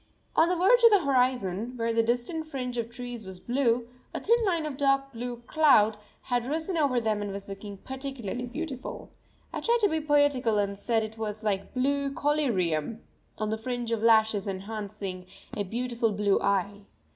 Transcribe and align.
On 0.35 0.49
the 0.49 0.55
verge 0.55 0.81
of 0.83 0.89
the 0.89 1.05
horizon, 1.05 1.73
where 1.77 1.93
the 1.93 2.01
distant 2.01 2.47
fringe 2.47 2.75
of 2.79 2.89
trees 2.89 3.23
was 3.23 3.39
blue, 3.39 3.87
a 4.15 4.19
thin 4.19 4.43
line 4.45 4.65
of 4.65 4.75
dark 4.75 5.13
blue 5.13 5.43
cloud 5.45 5.95
had 6.23 6.47
risen 6.47 6.75
over 6.75 6.99
them 6.99 7.21
and 7.21 7.31
was 7.31 7.47
looking 7.47 7.77
particularly 7.77 8.47
beautiful. 8.47 9.11
I 9.53 9.59
tried 9.61 9.77
to 9.81 9.89
be 9.89 10.01
poetical 10.01 10.57
and 10.57 10.75
said 10.75 11.03
it 11.03 11.19
was 11.19 11.43
like 11.43 11.75
blue 11.75 12.09
collyrium 12.15 13.03
on 13.37 13.51
the 13.51 13.59
fringe 13.59 13.91
of 13.91 14.01
lashes 14.01 14.47
enhancing 14.47 15.27
a 15.55 15.61
beautiful 15.61 16.11
blue 16.11 16.39
eye. 16.41 16.81